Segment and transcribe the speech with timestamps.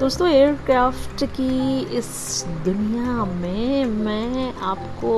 [0.00, 5.10] दोस्तों एयरक्राफ्ट की इस दुनिया में मैं आपको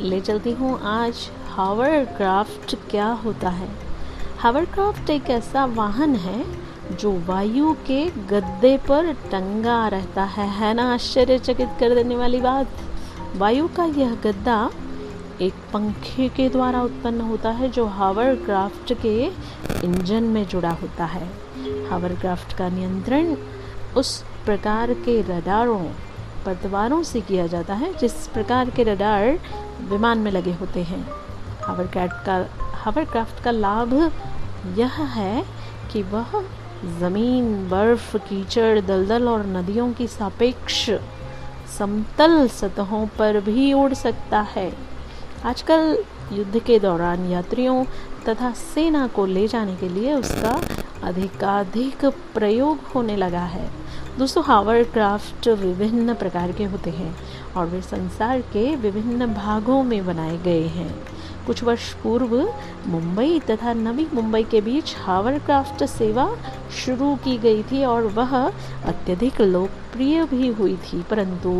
[0.00, 3.68] ले चलती हूँ आज हावर क्राफ्ट क्या होता है।
[4.38, 6.44] हावर क्राफ्ट एक ऐसा वाहन है
[6.96, 10.94] जो वायु के गद्दे पर टंगा रहता है। है ना?
[10.94, 12.68] आश्चर्यचकित कर देने वाली बात।
[13.36, 14.70] वायु का यह गद्दा
[15.40, 19.16] एक पंखे के द्वारा उत्पन्न होता है, जो हावर क्राफ्ट के
[19.84, 21.26] इंजन में जुड़ा होता है।
[21.90, 23.34] हावर क्राफ्ट का नियंत्रण
[23.96, 25.84] उस प्रकार के रडारों
[26.46, 29.38] पतवारों से किया जाता है, जिस प्रकार के रडार
[29.88, 31.04] विमान में लगे होते हैं।
[31.60, 32.36] हावरक्राफ्ट का
[32.74, 33.92] हावरक्राफ्ट का लाभ
[34.78, 35.44] यह है
[35.92, 36.40] कि वह
[37.00, 40.90] ज़मीन, बर्फ़, कीचड़, दलदल और नदियों की सापेक्ष
[41.78, 44.72] समतल सतहों पर भी उड़ सकता है।
[45.44, 45.98] आजकल
[46.32, 47.84] युद्ध के दौरान यात्रियों
[48.28, 50.60] तथा सेना को ले जाने के लिए उसका
[51.02, 53.68] अधिकाधिक प्रयोग होने लगा है।
[54.18, 57.14] दोस्तों हावर क्राफ्ट विभिन्न प्रकार के होते हैं
[57.56, 60.94] और वे संसार के विभिन्न भागों में बनाए गए हैं।
[61.46, 62.36] कुछ वर्ष पूर्व
[62.86, 66.28] मुंबई तथा नवी मुंबई के बीच हावर क्राफ्ट सेवा
[66.84, 71.50] शुरू की गई थी और वह अत्यधिक लोकप्रिय भी हुई थी, परंतु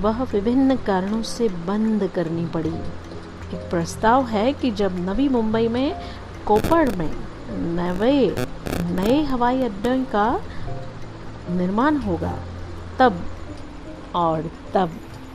[0.00, 5.94] वह विभिन्न कारणों से बंद करनी पड़ी। एक प्रस्ताव है कि जब नवी मुंबई में
[6.46, 7.10] कोपर में
[7.50, 8.36] नए
[8.92, 10.40] नए हवाई अड्डे का
[11.50, 12.38] निर्माण होगा।
[12.98, 13.26] तब
[14.14, 14.90] और तब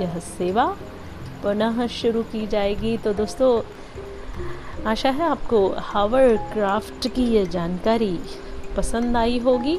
[0.00, 0.76] यह सेवा
[1.42, 3.62] पुनः शुरू की जाएगी। तो दोस्तों,
[4.86, 8.18] आशा है आपको हावर क्राफ्ट की यह जानकारी
[8.76, 9.78] पसंद आई होगी।